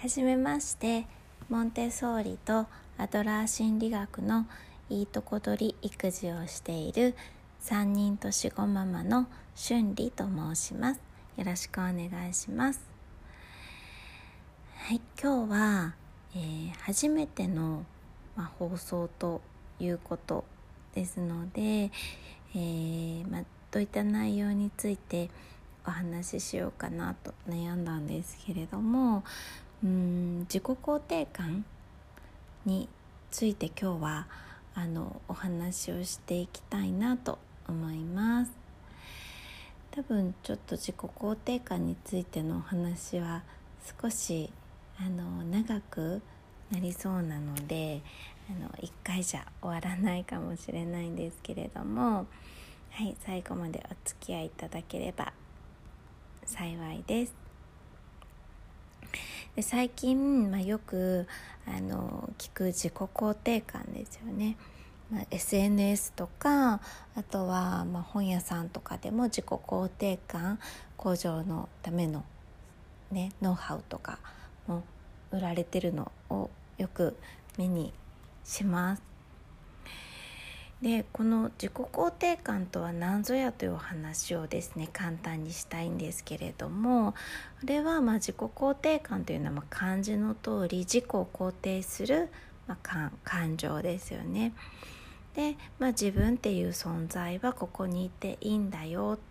[0.00, 1.04] はじめまして
[1.50, 2.66] モンテッソーリと
[2.96, 4.46] アドラー心理学の
[4.88, 7.14] いいとこ取り育児をしている
[7.64, 11.02] 3人年子ママの春理と申します。
[11.36, 12.80] よろしくお願いします。
[14.78, 15.94] はい今日は、
[16.34, 17.84] えー、初めての、
[18.36, 19.42] まあ、放送と
[19.78, 20.46] いうこと
[20.94, 25.28] ですので、えー、まあ、どういった内容について
[25.86, 29.24] お話ししようかなと悩んだんですけれども
[29.82, 31.64] うん自己肯定感
[32.66, 32.88] に
[33.30, 34.26] ついて今日は
[34.74, 38.52] あのお話をしていきたいなと思います。
[39.90, 43.42] 多分ちょっと自己肯定感についてのお話は
[44.00, 44.50] 少し
[44.98, 46.22] あの長く
[46.70, 48.00] なりそうなので
[48.48, 52.26] あの1回じゃ終わらないかもしれないんですけれども
[52.90, 55.32] はい最後までお付き合いいただければ
[56.44, 57.39] 幸いです。
[59.60, 61.26] で最近、まあ、よく
[61.66, 64.56] あの聞く自己肯定感ですよね、
[65.12, 66.80] まあ、SNS とか
[67.14, 70.58] あとは、まあ、本屋さんとかでも自己肯定感
[70.96, 72.24] 向上のための、
[73.10, 74.18] ね、ノウハウとか
[74.66, 74.82] も
[75.30, 77.18] 売られてるのをよく
[77.58, 77.92] 目に
[78.42, 79.09] します。
[80.82, 87.12] でこの自己肯定感とは何ぞやというお話をですね簡単にしたいんですけれども
[87.60, 92.30] これはま自己肯定感というのはま漢字の通り自己を肯定する
[92.66, 92.78] ま
[93.24, 94.52] 感情ですよね。
[95.34, 99.22] で、まあ、自分っていう存在はここにいていいんだよと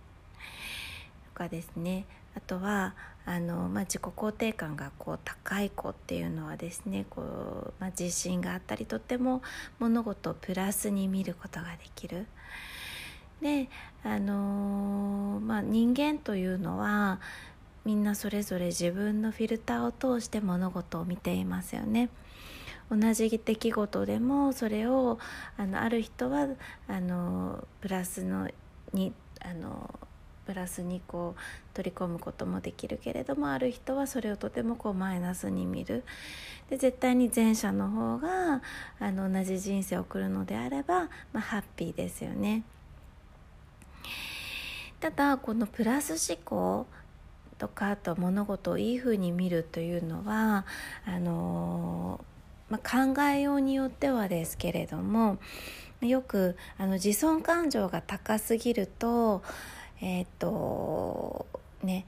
[1.34, 2.06] かですね
[2.40, 2.96] あとは
[3.26, 9.42] あの、まあ、自己肯定感がこう高い子っていうのはですねこう、まあ、自信があったりとっても
[9.78, 12.28] 物事をプラスに見ることができる。
[13.42, 13.70] で
[14.04, 17.20] あのまあ、人間というのは
[17.86, 22.10] みんなそれぞれ自分のフィルターを通して物事を見ていますよね。
[22.90, 25.20] 同じ出来事でもそれを
[25.58, 26.48] あのある人は
[26.88, 28.50] あのプラスの
[28.94, 29.99] にあの
[30.50, 36.04] プラスにこう取り込むこともできるけれどもある人はそれをとてもこうマイナスに見る
[36.72, 38.64] で絶対に前者の方が
[39.00, 41.02] あの同じ人生を送るのであれば、
[41.34, 42.64] まあ、ハッピーですよね。
[45.00, 46.88] ただこのプラス思考
[47.60, 50.66] とかあと物事をいいふうに見るというのは
[51.06, 52.26] あの
[52.72, 55.38] まあ、考えようによってはですけれども
[56.02, 59.44] よくあの自尊感情が高すぎると
[60.02, 61.46] えっ、と
[61.84, 62.06] ね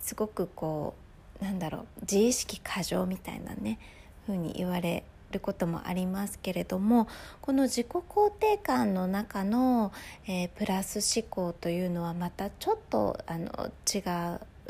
[0.00, 0.94] すごくこ
[1.40, 3.78] うなんだろう自意識過剰みたいなね
[4.26, 7.08] 風に言われることもありますけれども
[7.40, 9.92] この自己肯定感の中の、
[10.26, 13.98] えー、プラス思考というのはまたちょっとあの違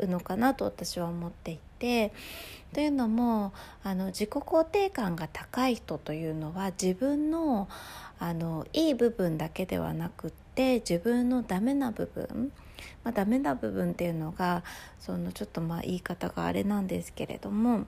[0.03, 2.11] うのかなと私は思っていて
[2.73, 3.53] というのも
[3.83, 7.67] あの自己肯定感が高い人というのは自分の
[8.21, 12.51] あのいい部分だけではなくって自分のダメな部分
[13.03, 14.63] まあ、ダメな部分っていうのが
[14.99, 17.85] そのちょっとまあ言い方があれなんですけれども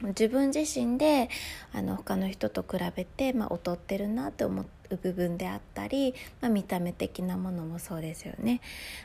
[0.00, 1.28] 自分自身で
[1.72, 8.60] あの他の人と比べて、まあ、劣ってるなって思う部分であったり、まあ、見た目的なものもそうですよね。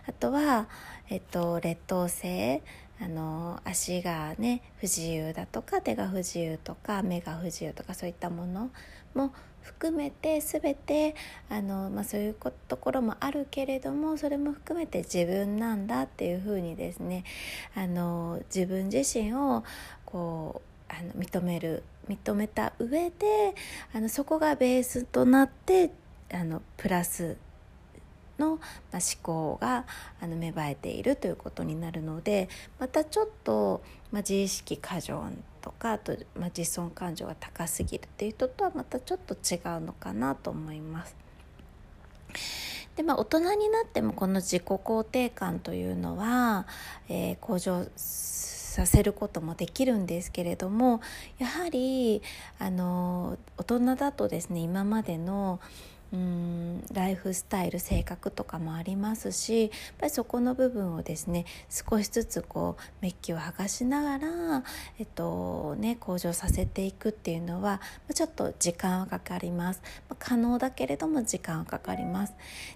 [0.07, 0.67] あとは、
[1.09, 2.61] えっと、劣等生
[3.01, 8.69] あの足がね不自由だとか手が不自由とか目が不自由とかそういったもの
[9.15, 11.15] も含めて全て
[11.49, 12.35] あの、まあ、そういう
[12.67, 17.23] ところもあるけれどもそれも含めて自分なんだっていうふうにですね
[17.75, 19.63] あの自分自身を
[20.05, 23.55] こうあの認める認めた上で
[23.93, 25.91] あのそこがベースとなって
[26.31, 27.37] あのプラス
[28.43, 28.57] の、まあ、
[28.97, 29.85] 思考が
[30.21, 32.49] あの芽生えているということになるので
[32.79, 33.81] またちょっと、
[34.11, 35.23] まあ、自意識過剰
[35.61, 41.15] とかあと、まあ、自尊感情が高すぎるっていう人とはまたちょっと違うのかなと思います。
[42.95, 46.67] でまあ、大人になってもこの自己肯定感というのは、
[47.09, 51.01] えー、向上させることもできるんですけれども
[51.39, 52.21] やはり
[52.59, 55.59] あの大人だとですね今までの
[56.13, 64.63] うんライフスタイル性格とかもありますしやっぱりそこの部分をですね少しずつこうメッキを剥がしながら、
[64.99, 67.81] えっとね、向上させていくっていうのは
[68.13, 69.81] ちょっと時間はかかります、
[70.19, 72.33] 可能だけれども時間はかかります。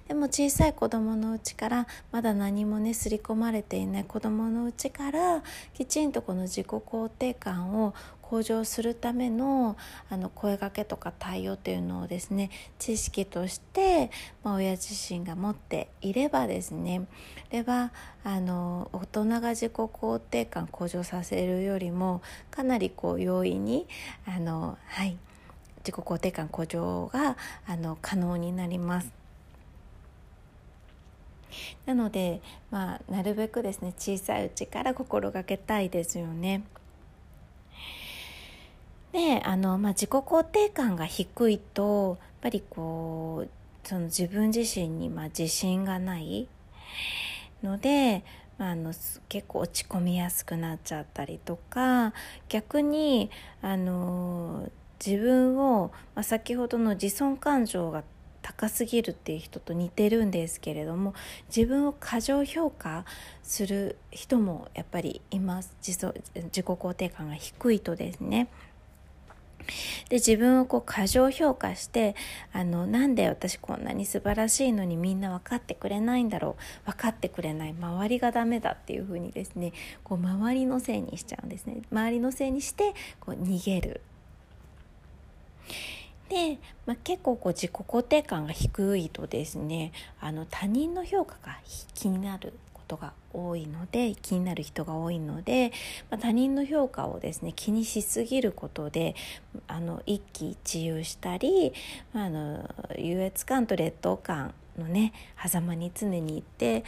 [0.08, 5.44] でも小さい子どものうちからまだ何もね刷り込まれていない子どものうちから
[5.76, 7.94] きちんとこの自己肯定感を
[8.30, 9.78] 向上するための
[10.10, 14.12] あの声かけとか対応っていうのをですね知識として、
[14.44, 17.06] まあ、親自身が持っていればですねこ
[17.52, 17.94] れは
[18.26, 22.22] あの大人が自己肯定感向上させるよりも
[22.52, 23.88] かなりこう容易に
[24.26, 25.18] あの、はい、
[25.80, 29.12] 自己肯定感向上があの可能になります。
[31.86, 36.64] なので、まあ、なるべくですね小さいうちから心がけたいですよね。
[39.12, 46.48] であの、まあ、自己肯定感が低いとやっぱりこうその自分自身にまあ自信がない
[47.64, 48.24] ので、
[48.58, 48.94] まあ、あの
[49.30, 52.14] 結構落ち込みやすくなっちゃったりとか
[52.50, 53.30] 逆に
[53.62, 54.70] あの
[55.06, 58.04] 自分を、まあ、先ほどの自尊感情が
[58.42, 61.14] 高すぎるっていう人と似てるんですけれども
[61.54, 63.04] 自分を過剰評価
[63.44, 68.48] する人もやっぱりいます自己肯定感が低いとですね。
[70.10, 72.16] で自分をこう過剰評価して
[72.54, 76.56] あのなんで私こんなに素晴らしいのにみんな分かってくれないんだろ
[76.86, 79.74] う分かってくれない周りがダメだっていうふうにですね
[80.04, 81.82] こう周りのせいにしちゃうんですね。
[81.92, 84.02] 周りのせいにしてこう逃げる。
[86.30, 91.58] で、まあ、結構こう自己肯定感が低いとですねあの他人の評価が
[91.94, 92.54] 気になる。
[92.88, 95.74] ことが多いので気になる人が多いので、
[96.10, 99.16] まあ、他人の評価をですね気にしすぎることで
[99.68, 101.74] あの一喜一憂したり、
[102.14, 105.12] まあ、あの優越感と劣等感のね
[105.46, 106.86] 狭間に常にいて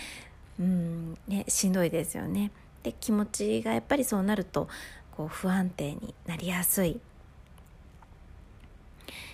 [0.58, 2.52] うんねしんどいですよね。
[2.84, 4.70] で気持ちがやっぱりそうなると
[5.12, 7.02] こう不安定になりやすい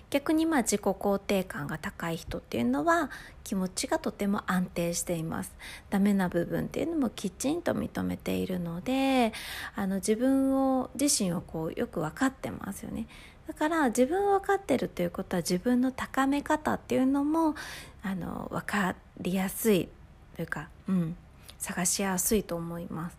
[0.09, 3.09] 逆にまあ自己肯定感が高い人っていうのは
[3.43, 5.53] 気持ちがとても安定しています
[5.89, 9.33] ダメな部分っていうのもきちんと認めているので
[9.75, 13.07] あの自分を自身をこうよく分かってますよね
[13.47, 17.55] だから自分を分かってるということは自分の高め方っていうのも
[18.01, 19.89] あの分かりやすい
[20.35, 21.15] というか、うん、
[21.59, 23.17] 探しやすいと思います。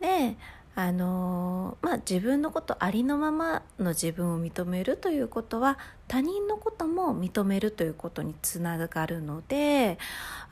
[0.00, 0.36] で
[0.80, 5.78] あのまあ、自分のことありのままの自分を認めるということは
[6.08, 9.98] 他人のことも認めるということにつながるので、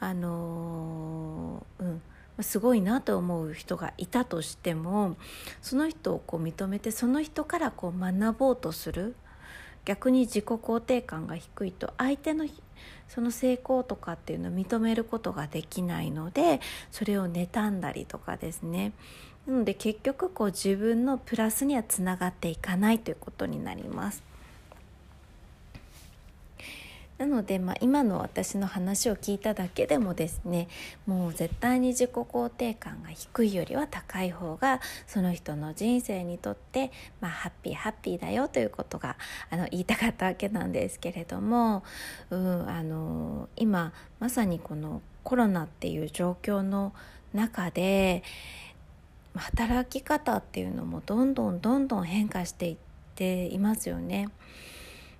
[0.00, 2.02] あのうん、
[2.40, 5.16] すごいなと思う人がいたとしても
[5.62, 9.16] その人をこう認めてその人からこう学ぼうとする。
[9.86, 12.44] 逆に自己肯定感が低いと相手の
[13.08, 16.60] その成功とかっていうのを認めることができないので
[16.90, 18.92] それを妬んだりとかですね。
[19.48, 24.22] なので結局こう自分のプラスにはつながっていかないということになります。
[27.16, 30.68] なので、まあ、今の私の話を聞いただけでもですね
[31.04, 39.16] もう絶対に自己肯定感が低いよりは高い方がその人の人生にとって、まあ、ハッピーハッピーだよということが
[39.50, 41.82] あの言いたかったわけなんですけれども、
[42.30, 46.92] うん、あの今まさにこのコロナっていう状況の
[47.34, 48.22] 中で
[49.38, 52.76] 働き方っていうのもどんどんどんどん変化していっ
[53.14, 54.28] ていますよね。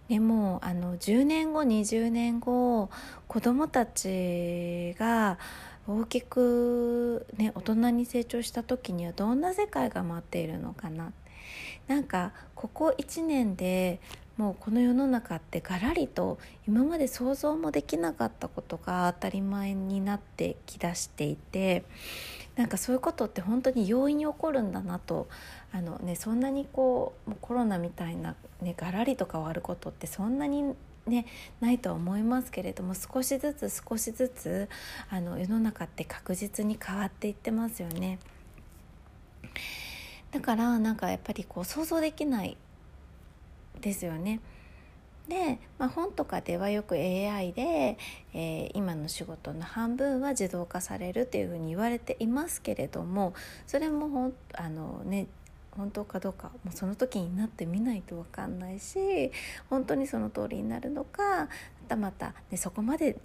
[0.09, 2.89] でもあの10年後20年後
[3.27, 5.39] 子どもたちが
[5.87, 11.13] 大きく、ね、大人に成長した時にはどんな世界が待っているのかな
[11.89, 14.01] なんかここ1年で
[14.39, 21.85] もうこの世の中ってガラリと今まで想像もできなかったことが当たり前になってきだしていて
[22.59, 25.29] なんかそういうことって本当に容易に起こるんだなと
[25.73, 30.75] あの、ね、そんなにこうコロナみたいな、ね、ガラリと変わることってそんなに
[31.07, 31.25] ね、
[31.61, 34.69] ないとは思いますけれども少しずつ少しずつ
[35.09, 38.19] あの世の中って確実に変わっていってますよね。
[40.33, 42.59] だからなんかやっぱりこう想像できない
[43.81, 44.41] ですよね。
[45.29, 47.99] で、まあ、本とかではよく AI で、
[48.33, 53.35] えー、今の仕事の半分は自動化されるっていうふうに言われていますけれども
[53.67, 55.27] それもほんあのね
[55.73, 59.31] 本当かどうかもうその時になってみないと分かんないし
[59.71, 61.49] 本当にその通りになるのかま
[61.89, 63.17] たまた、ね、そこまで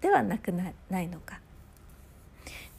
[0.00, 1.40] ではなくなないのか。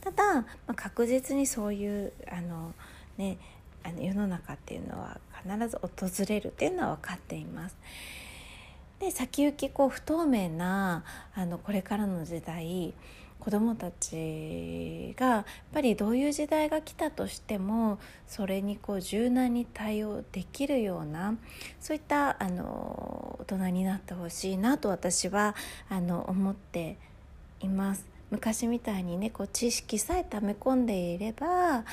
[0.01, 2.73] ただ、まあ、確実にそういうあの、
[3.17, 3.38] ね、
[3.83, 7.75] あの世の中っていうのは必ず訪れるっていうのは分かっています。
[9.00, 11.03] で先行きこう不透明な
[11.34, 12.94] あのこれからの時代
[13.39, 21.36] 子どもたちがやっぱりどういう時代が来たとしてもそれにこう柔軟に対応できるような
[21.79, 25.56] そういったあの大人になってほしいなと私は
[25.89, 26.98] あの思って
[27.62, 28.06] います。
[28.32, 31.84] 昔みたいにねこう知識さえ溜め込んでいれば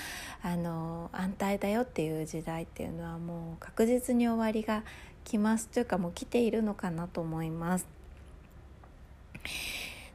[0.42, 4.82] あの安泰だよっていう時代っていうのはもう確実に終わりが
[5.26, 7.86] 来ますというかもう来ているのかなと思います。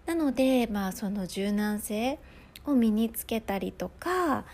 [0.05, 2.17] なのでまあその柔軟性
[2.65, 4.45] を身につけたりとか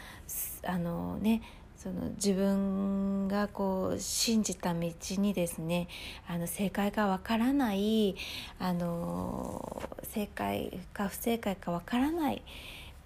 [0.64, 1.42] あのね
[1.76, 5.88] その自分がこう信じた道にですね
[6.28, 8.16] あの正解がわからない
[8.60, 12.42] あの正解か不正解かわからない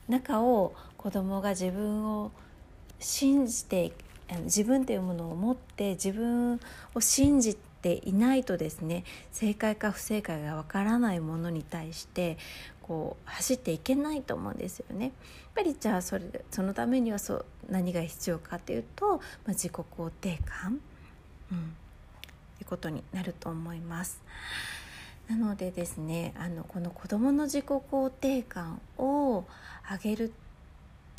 [0.07, 2.31] 中を子供が自分を
[2.99, 3.91] 信じて
[4.31, 6.59] あの自分というものを持って自分
[6.95, 12.37] を信じていないとですね正解か不正解がわからないものに対して
[12.81, 15.05] こう走っていけないと思うんですよね。
[15.05, 15.13] やっ
[15.55, 19.19] ぱりじゃあそれそのためにはそう何が必要かというと、まあ、
[19.49, 20.79] 自己肯定感、
[21.51, 21.61] うん、い
[22.61, 24.21] うことになると思います。
[25.29, 29.45] なのでですねあのこの子どもの自己肯定感を
[29.89, 30.33] 上げる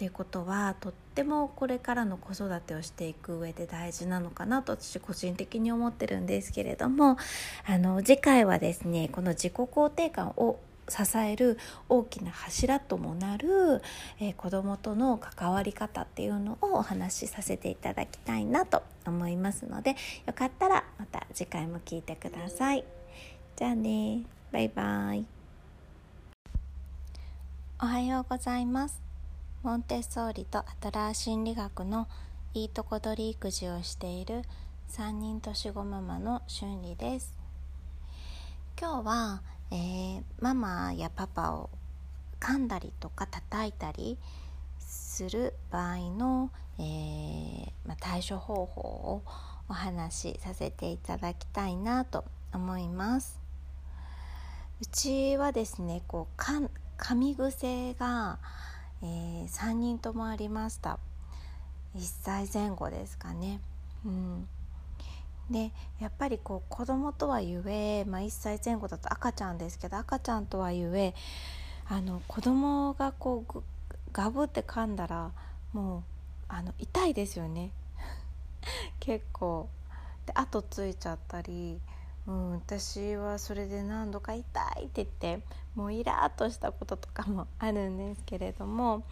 [0.03, 7.17] っていうことはとってもこれからの子育てをしていく上で大事なのかなと私個人的に思ってるんですけれども
[7.65, 11.57] あの次回はですねこの自己肯定感を支える
[11.89, 13.81] 大きな柱ともなる、
[14.19, 19.95] えー、子どもとの関わり方っていうのをお話しさせていただきたいなと思いますので
[20.27, 22.85] よかったらまた次回も聞いてください。
[23.55, 25.25] じゃあねバイバイ
[27.81, 29.12] おはようございます
[29.63, 32.09] モンテッソーリとアトラー心理学の
[32.53, 34.43] いいとこ取り育児をしている
[34.91, 37.35] 3人年子ママの春理です
[38.77, 39.43] 今日は
[39.75, 41.71] えー、ママやパパを
[42.41, 44.19] 噛んだりとか叩いたり
[44.79, 49.23] する場合の、えー、まあ、対処方法を
[49.71, 53.41] お話しさせていただきたいなと思います。
[54.83, 56.61] うちはですねこうか
[56.99, 58.39] 噛み癖が、
[59.03, 60.99] えー、3人ともありました。
[61.97, 63.61] 1歳前後ですかね。
[64.05, 64.49] うん。
[65.51, 71.15] でやっぱりこう子供とはゆえ、まあ、1歳前後だと赤ちゃんですけど赤ちゃんとはゆえ
[71.89, 73.63] あの子供がこう
[74.13, 75.33] ガブって噛んだら
[75.73, 76.03] もう
[76.49, 77.71] あの痛いですよね。
[79.01, 79.69] 結構。
[80.27, 81.81] で後ついちゃったり、
[82.27, 89.05] うん、私はそれで何度か痛いって言ってもうイラッとしたこととかもあるんですけれども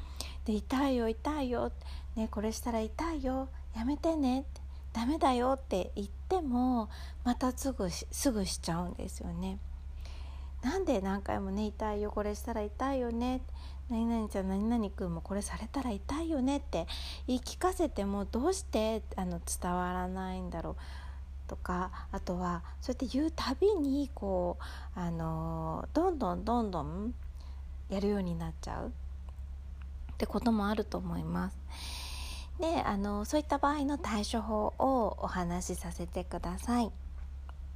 [0.44, 1.72] で痛いよ痛いよ、
[2.16, 4.60] ね、これしたら痛いよやめてねって
[4.92, 6.88] ダメだよって言っても
[7.24, 9.58] またすぐすぐしちゃうんですよね。
[10.62, 13.40] なんで何回もね痛いよこれしたら痛いよね
[13.88, 16.86] 何々ちゃん何々君もこれされたら痛いよねって
[17.26, 20.76] 言い聞かせてもどうしてあの伝わらないんだろう
[21.50, 24.56] とかあとはそうやって言うたびにこ
[24.96, 27.12] うあのどんどんどんどん
[27.88, 28.88] やるようになっちゃう
[30.12, 31.58] ってこともあると思います。
[32.60, 36.92] であのそういった場合の対処法をお話しさせてください。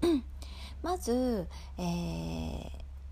[0.82, 2.70] まず、えー、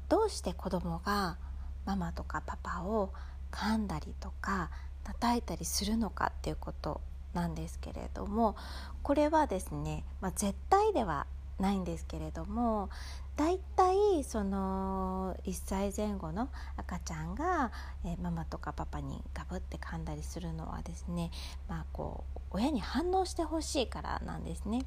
[0.09, 1.38] どうして子供が
[1.87, 3.12] ママとかパパを
[3.50, 4.71] 噛んだりとか
[5.02, 7.00] 叩いたりするのかっていうこと
[7.34, 8.56] なんですけれども
[9.02, 11.26] これはですね、まあ、絶対では
[11.58, 12.90] ないんですけれども
[13.36, 17.72] だいたいその1歳前後の赤ちゃんが、
[18.04, 21.30] え、ママとかパパにガブって噛んだりするのはですね、
[21.66, 24.84] まあ、こう親に反応してほしいからなんですね。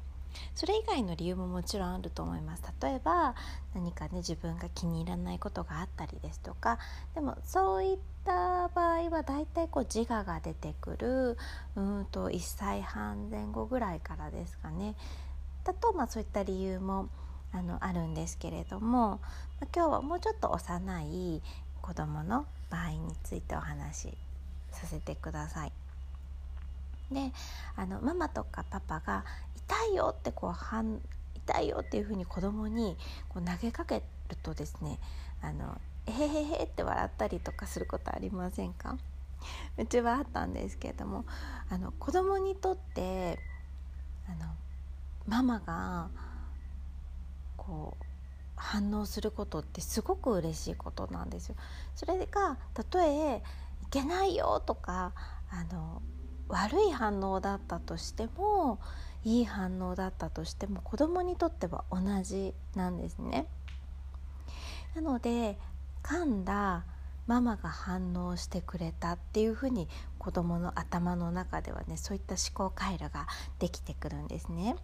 [0.54, 3.34] それ以外の理由ももちろんあると思います例えば
[3.74, 6.78] 何かね自分が気に入らないことがあったりですとか
[7.14, 11.36] でもそういった場合はだいたいこう自我が出てくる
[11.76, 14.94] うんと1歳半前後ぐらいからですかね
[15.64, 17.08] だと、まあ、そういった理由も
[17.52, 19.20] あのあるんですけれども、
[19.74, 21.42] 今日はもうちょっと幼い
[21.80, 24.18] 子どもの場合についてお話し
[24.72, 25.72] させてください。
[27.10, 27.32] で
[27.76, 29.24] あのママとかパパが
[29.56, 31.00] 「痛いよ」ってこう反
[31.34, 32.96] 痛いよっていうふうに子供に
[33.28, 34.98] こう投げかけるとですね
[35.40, 38.96] あのえへへへって笑ったりとかすることありませんか？
[39.78, 41.24] うちはあったんですけれども
[41.68, 43.38] あの子供にとって
[44.28, 44.54] あの
[45.26, 46.08] ママが
[47.56, 48.04] こう
[48.56, 51.56] 反応することってすごく嬉しいことなんですよ。
[51.94, 53.42] それがたとえ
[53.82, 55.12] 「いけないよ」とか
[55.50, 56.00] あの
[56.48, 58.78] 悪い反応だったとしても
[59.24, 63.46] いい反応だったとしても子供にとっては同じなんですね。
[64.94, 65.58] なので
[66.02, 66.84] 噛んだ
[67.26, 69.88] ママが反応してくれたっていうふうに
[70.18, 73.26] 子供の頭の中ではねそういった思考回路が
[73.58, 74.76] できてくるんですね。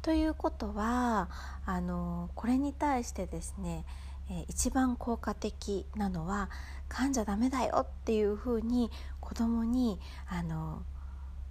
[0.00, 1.28] ということは
[1.66, 3.84] あのこれに対してですね、
[4.30, 6.50] え、一番効果的なのは
[6.88, 10.82] 噛んじゃダメだよっていうふうに子供にあの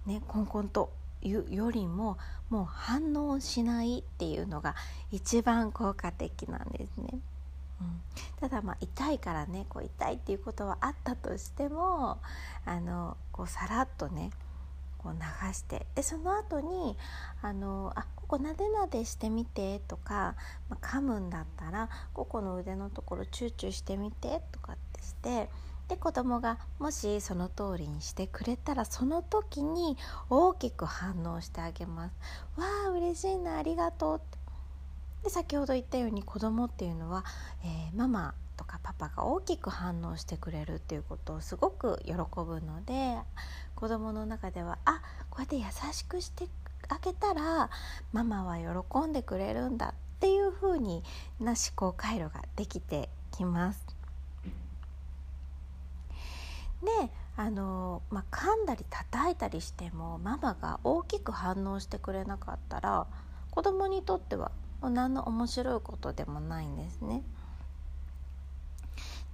[0.06, 2.18] ねコンコンと言うよりも
[2.50, 4.74] もう反応しないっていうのが
[5.10, 7.18] 一番効果的なんですね。
[7.80, 8.00] うん、
[8.40, 12.18] ただまあ痛いからねこう痛いっていうことはあったとしても
[12.64, 14.30] あのこうさらっとね
[14.98, 16.96] こう流してでその後に
[17.40, 20.34] あのあここなでなでしてみてとか、
[20.68, 25.48] まあ、噛むんだったらここの腕のところチューチューしてみてとかってして
[25.88, 29.96] で子供がもしその通りにしてくれたらその時に
[30.28, 32.14] 大きく反応してあげます。
[32.60, 34.38] わあ嬉しいなありがとうって
[35.24, 37.24] で先ほど言ったように子供っていうのは、
[37.64, 43.16] えー、ママとかパパが大きく反応してくれるっていうことをすごく喜ぶので
[43.74, 46.46] 子供の中ではあこうやって優しくして
[46.88, 47.70] あげたら
[48.12, 51.02] ママは喜んでくれるんだっていう風に
[51.38, 53.86] な思考回路ができてきます。
[56.82, 63.06] であの、まあ、噛んだり叩いたりしてもママが大きく反応してくれなかったら
[63.50, 67.22] 子供にとっては何の面白いことでもないんですね。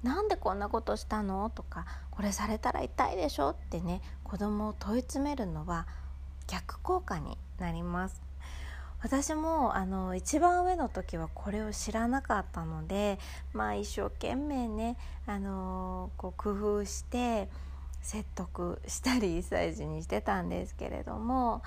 [0.03, 1.51] なんでこんなことしたの？
[1.51, 3.51] とかこれされたら痛いでしょ？
[3.51, 5.87] ってね子供を問い詰めるのは
[6.47, 8.23] 逆効果になります。
[9.05, 13.19] 私もあの一番上の時はこれを知らなかったので
[13.53, 14.97] まあ一生懸命ね
[15.27, 17.51] あのこう工夫して
[18.01, 21.63] 説得したり1歳児にしてたんですけれども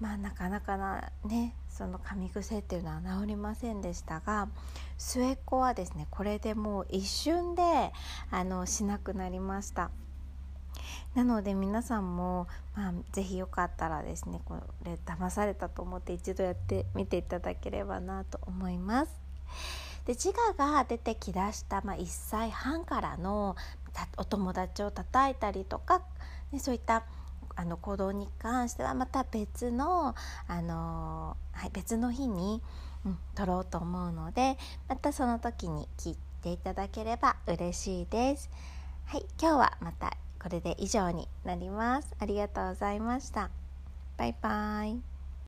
[0.00, 4.48] まあなかなかなねその噛み癖っていうのは治りませんでしたが
[4.98, 7.62] 末っ子はですねこれでもう一瞬で
[8.30, 9.90] あのしなくなりました。
[11.14, 19.12] なので皆さんも、まあ、ぜひよかったらですねこれ騙されたと思って一度やってみていただければなと思います
[20.06, 23.56] で自我が出てきだした、まあ、1歳半からの
[24.16, 26.02] お友達を叩いたりとか、
[26.50, 27.04] ね、そういった
[27.54, 30.14] あの行動に関してはまた別の、
[30.48, 32.62] あのはい、別の日に、
[33.04, 34.56] うん、撮ろうと思うので
[34.88, 38.50] またその時に聞いていただければ嬉しいです。
[39.06, 42.16] はい、今日はまたこれで以上になります。
[42.18, 43.50] ありがとうございました。
[44.16, 45.11] バイバイ。